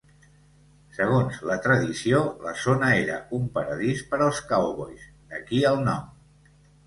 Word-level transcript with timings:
Segons 0.99 1.35
la 1.49 1.57
tradició, 1.65 2.21
la 2.45 2.53
zona 2.63 2.89
era 3.03 3.19
un 3.39 3.45
"paradís" 3.57 4.01
per 4.13 4.21
als 4.29 4.39
cowboys, 4.53 5.05
d'aquí 5.35 5.61
el 5.73 5.77
nom. 5.91 6.11